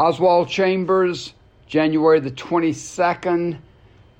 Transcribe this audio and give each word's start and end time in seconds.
Oswald 0.00 0.48
Chambers, 0.48 1.34
January 1.66 2.20
the 2.20 2.30
22nd. 2.30 3.58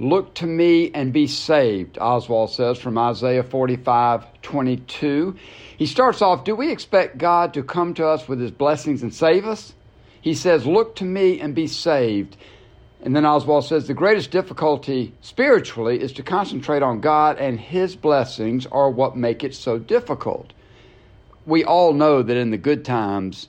Look 0.00 0.34
to 0.34 0.44
me 0.44 0.90
and 0.90 1.12
be 1.12 1.28
saved, 1.28 1.98
Oswald 2.00 2.50
says 2.50 2.78
from 2.78 2.98
Isaiah 2.98 3.44
45 3.44 4.42
22. 4.42 5.36
He 5.76 5.86
starts 5.86 6.20
off 6.20 6.42
Do 6.42 6.56
we 6.56 6.72
expect 6.72 7.16
God 7.16 7.54
to 7.54 7.62
come 7.62 7.94
to 7.94 8.08
us 8.08 8.26
with 8.26 8.40
his 8.40 8.50
blessings 8.50 9.04
and 9.04 9.14
save 9.14 9.46
us? 9.46 9.72
He 10.20 10.34
says, 10.34 10.66
Look 10.66 10.96
to 10.96 11.04
me 11.04 11.38
and 11.38 11.54
be 11.54 11.68
saved. 11.68 12.36
And 13.00 13.14
then 13.14 13.24
Oswald 13.24 13.64
says 13.64 13.86
the 13.86 13.94
greatest 13.94 14.32
difficulty 14.32 15.14
spiritually 15.20 16.02
is 16.02 16.12
to 16.14 16.24
concentrate 16.24 16.82
on 16.82 17.00
God, 17.00 17.38
and 17.38 17.60
His 17.60 17.94
blessings 17.94 18.66
are 18.66 18.90
what 18.90 19.16
make 19.16 19.44
it 19.44 19.54
so 19.54 19.78
difficult. 19.78 20.52
We 21.46 21.62
all 21.62 21.92
know 21.92 22.24
that 22.24 22.36
in 22.36 22.50
the 22.50 22.58
good 22.58 22.84
times, 22.84 23.46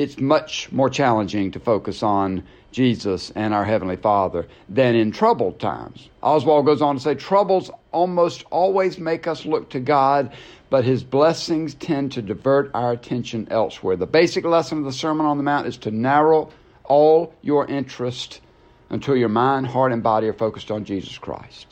it's 0.00 0.18
much 0.18 0.72
more 0.72 0.88
challenging 0.88 1.50
to 1.50 1.60
focus 1.60 2.02
on 2.02 2.42
Jesus 2.72 3.30
and 3.34 3.52
our 3.52 3.66
Heavenly 3.66 3.96
Father 3.96 4.48
than 4.66 4.94
in 4.94 5.12
troubled 5.12 5.60
times. 5.60 6.08
Oswald 6.22 6.64
goes 6.64 6.80
on 6.80 6.94
to 6.96 7.02
say, 7.02 7.14
Troubles 7.14 7.70
almost 7.92 8.44
always 8.50 8.98
make 8.98 9.26
us 9.26 9.44
look 9.44 9.68
to 9.70 9.80
God, 9.80 10.32
but 10.70 10.84
His 10.84 11.04
blessings 11.04 11.74
tend 11.74 12.12
to 12.12 12.22
divert 12.22 12.70
our 12.72 12.92
attention 12.92 13.46
elsewhere. 13.50 13.96
The 13.96 14.06
basic 14.06 14.46
lesson 14.46 14.78
of 14.78 14.84
the 14.84 14.92
Sermon 14.92 15.26
on 15.26 15.36
the 15.36 15.42
Mount 15.42 15.66
is 15.66 15.76
to 15.78 15.90
narrow 15.90 16.50
all 16.84 17.34
your 17.42 17.66
interest 17.66 18.40
until 18.88 19.16
your 19.16 19.28
mind, 19.28 19.66
heart, 19.66 19.92
and 19.92 20.02
body 20.02 20.28
are 20.28 20.32
focused 20.32 20.70
on 20.70 20.86
Jesus 20.86 21.18
Christ. 21.18 21.66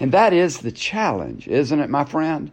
And 0.00 0.12
that 0.12 0.32
is 0.32 0.60
the 0.60 0.72
challenge, 0.72 1.48
isn't 1.48 1.80
it, 1.80 1.90
my 1.90 2.06
friend? 2.06 2.50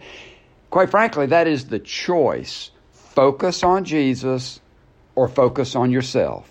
Quite 0.71 0.91
frankly, 0.91 1.27
that 1.27 1.47
is 1.47 1.67
the 1.67 1.79
choice. 1.79 2.71
Focus 3.19 3.65
on 3.65 3.83
Jesus 3.83 4.61
or 5.13 5.27
focus 5.27 5.75
on 5.75 5.91
yourself. 5.91 6.49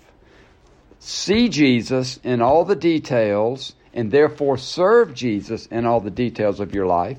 See 0.99 1.49
Jesus 1.49 2.19
in 2.23 2.43
all 2.43 2.63
the 2.63 2.75
details 2.75 3.73
and 3.91 4.11
therefore 4.11 4.55
serve 4.55 5.15
Jesus 5.15 5.65
in 5.65 5.87
all 5.87 5.99
the 5.99 6.11
details 6.11 6.59
of 6.59 6.75
your 6.75 6.85
life, 6.85 7.17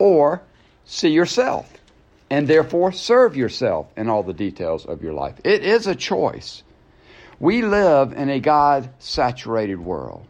or 0.00 0.42
see 0.84 1.10
yourself 1.10 1.72
and 2.28 2.48
therefore 2.48 2.90
serve 2.90 3.36
yourself 3.36 3.86
in 3.96 4.08
all 4.08 4.24
the 4.24 4.34
details 4.34 4.84
of 4.84 5.00
your 5.00 5.12
life. 5.12 5.36
It 5.44 5.62
is 5.62 5.86
a 5.86 5.94
choice. 5.94 6.64
We 7.38 7.62
live 7.62 8.14
in 8.14 8.30
a 8.30 8.40
God 8.40 8.90
saturated 8.98 9.78
world. 9.78 10.26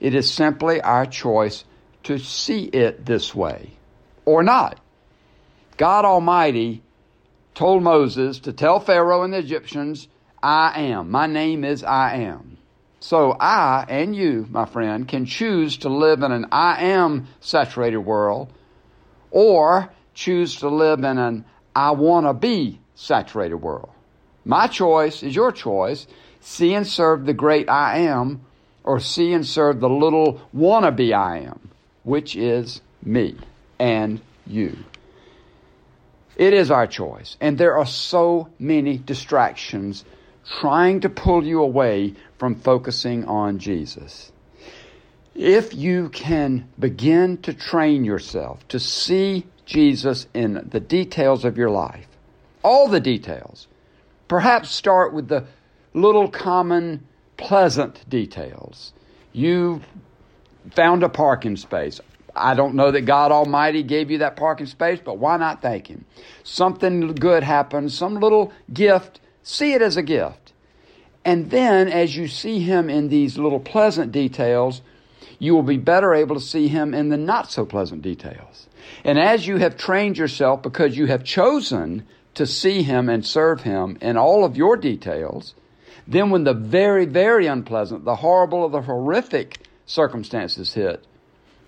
It 0.00 0.14
is 0.14 0.30
simply 0.30 0.82
our 0.82 1.06
choice 1.06 1.64
to 2.02 2.18
see 2.18 2.64
it 2.64 3.06
this 3.06 3.34
way 3.34 3.70
or 4.26 4.42
not. 4.42 4.78
God 5.78 6.04
Almighty 6.04 6.82
told 7.58 7.82
Moses 7.82 8.38
to 8.38 8.52
tell 8.52 8.78
Pharaoh 8.78 9.24
and 9.24 9.34
the 9.34 9.38
Egyptians, 9.38 10.06
I 10.40 10.80
am. 10.80 11.10
My 11.10 11.26
name 11.26 11.64
is 11.64 11.82
I 11.82 12.14
am. 12.18 12.56
So 13.00 13.32
I 13.32 13.84
and 13.88 14.14
you, 14.14 14.46
my 14.48 14.64
friend, 14.64 15.08
can 15.08 15.26
choose 15.26 15.78
to 15.78 15.88
live 15.88 16.22
in 16.22 16.30
an 16.30 16.46
I 16.52 16.84
am 16.84 17.26
saturated 17.40 17.98
world 17.98 18.52
or 19.32 19.90
choose 20.14 20.54
to 20.60 20.68
live 20.68 21.00
in 21.02 21.18
an 21.18 21.44
I 21.74 21.90
want 21.90 22.26
to 22.26 22.32
be 22.32 22.78
saturated 22.94 23.56
world. 23.56 23.90
My 24.44 24.68
choice 24.68 25.24
is 25.24 25.34
your 25.34 25.50
choice 25.50 26.06
see 26.40 26.74
and 26.74 26.86
serve 26.86 27.26
the 27.26 27.34
great 27.34 27.68
I 27.68 27.98
am, 27.98 28.40
or 28.84 29.00
see 29.00 29.32
and 29.32 29.44
serve 29.44 29.80
the 29.80 29.88
little 29.88 30.40
wannabe 30.54 31.12
I 31.12 31.38
am, 31.38 31.70
which 32.04 32.36
is 32.36 32.80
me 33.02 33.36
and 33.80 34.20
you. 34.46 34.76
It 36.38 36.54
is 36.54 36.70
our 36.70 36.86
choice. 36.86 37.36
And 37.40 37.58
there 37.58 37.76
are 37.76 37.86
so 37.86 38.48
many 38.58 38.96
distractions 38.96 40.04
trying 40.60 41.00
to 41.00 41.10
pull 41.10 41.44
you 41.44 41.60
away 41.60 42.14
from 42.38 42.54
focusing 42.54 43.24
on 43.26 43.58
Jesus. 43.58 44.32
If 45.34 45.74
you 45.74 46.08
can 46.08 46.68
begin 46.78 47.38
to 47.38 47.52
train 47.52 48.04
yourself 48.04 48.66
to 48.68 48.80
see 48.80 49.46
Jesus 49.66 50.26
in 50.32 50.68
the 50.70 50.80
details 50.80 51.44
of 51.44 51.58
your 51.58 51.70
life, 51.70 52.06
all 52.62 52.88
the 52.88 53.00
details, 53.00 53.66
perhaps 54.28 54.70
start 54.70 55.12
with 55.12 55.28
the 55.28 55.44
little 55.92 56.28
common 56.28 57.06
pleasant 57.36 58.08
details. 58.08 58.92
You 59.32 59.82
found 60.74 61.02
a 61.02 61.08
parking 61.08 61.56
space. 61.56 62.00
I 62.38 62.54
don't 62.54 62.74
know 62.74 62.90
that 62.90 63.02
God 63.02 63.32
Almighty 63.32 63.82
gave 63.82 64.10
you 64.10 64.18
that 64.18 64.36
parking 64.36 64.66
space, 64.66 65.00
but 65.04 65.18
why 65.18 65.36
not 65.36 65.62
thank 65.62 65.88
Him? 65.88 66.04
Something 66.44 67.14
good 67.14 67.42
happened, 67.42 67.92
some 67.92 68.16
little 68.16 68.52
gift, 68.72 69.20
see 69.42 69.72
it 69.72 69.82
as 69.82 69.96
a 69.96 70.02
gift. 70.02 70.52
And 71.24 71.50
then 71.50 71.88
as 71.88 72.16
you 72.16 72.28
see 72.28 72.60
Him 72.60 72.88
in 72.88 73.08
these 73.08 73.38
little 73.38 73.60
pleasant 73.60 74.12
details, 74.12 74.80
you 75.38 75.54
will 75.54 75.62
be 75.62 75.76
better 75.76 76.14
able 76.14 76.34
to 76.34 76.40
see 76.40 76.68
Him 76.68 76.94
in 76.94 77.08
the 77.08 77.16
not 77.16 77.50
so 77.50 77.64
pleasant 77.66 78.02
details. 78.02 78.68
And 79.04 79.18
as 79.18 79.46
you 79.46 79.56
have 79.58 79.76
trained 79.76 80.18
yourself 80.18 80.62
because 80.62 80.96
you 80.96 81.06
have 81.06 81.24
chosen 81.24 82.06
to 82.34 82.46
see 82.46 82.82
Him 82.82 83.08
and 83.08 83.26
serve 83.26 83.62
Him 83.62 83.98
in 84.00 84.16
all 84.16 84.44
of 84.44 84.56
your 84.56 84.76
details, 84.76 85.54
then, 86.06 86.30
when 86.30 86.44
the 86.44 86.54
very, 86.54 87.04
very 87.04 87.46
unpleasant, 87.46 88.06
the 88.06 88.16
horrible, 88.16 88.60
or 88.60 88.70
the 88.70 88.80
horrific 88.80 89.58
circumstances 89.84 90.72
hit, 90.72 91.04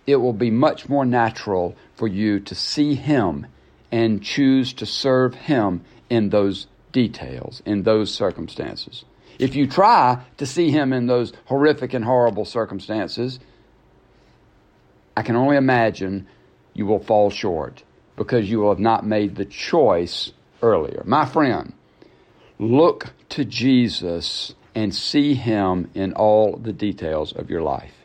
it 0.06 0.16
will 0.16 0.32
be 0.32 0.50
much 0.50 0.88
more 0.88 1.04
natural 1.04 1.76
for 1.94 2.08
you 2.08 2.40
to 2.40 2.54
see 2.54 2.94
Him 2.94 3.46
and 3.92 4.22
choose 4.22 4.72
to 4.74 4.86
serve 4.86 5.34
Him 5.34 5.82
in 6.08 6.30
those 6.30 6.66
details, 6.92 7.62
in 7.64 7.82
those 7.82 8.12
circumstances. 8.12 9.04
If 9.38 9.54
you 9.54 9.66
try 9.66 10.22
to 10.36 10.46
see 10.46 10.70
Him 10.70 10.92
in 10.92 11.06
those 11.06 11.32
horrific 11.46 11.94
and 11.94 12.04
horrible 12.04 12.44
circumstances, 12.44 13.40
I 15.16 15.22
can 15.22 15.36
only 15.36 15.56
imagine 15.56 16.26
you 16.74 16.86
will 16.86 16.98
fall 16.98 17.30
short 17.30 17.82
because 18.16 18.50
you 18.50 18.60
will 18.60 18.70
have 18.70 18.78
not 18.78 19.06
made 19.06 19.36
the 19.36 19.44
choice 19.44 20.32
earlier. 20.62 21.02
My 21.06 21.24
friend, 21.24 21.72
Look 22.60 23.14
to 23.30 23.46
Jesus 23.46 24.54
and 24.74 24.94
see 24.94 25.32
Him 25.32 25.90
in 25.94 26.12
all 26.12 26.58
the 26.58 26.74
details 26.74 27.32
of 27.32 27.48
your 27.48 27.62
life. 27.62 27.99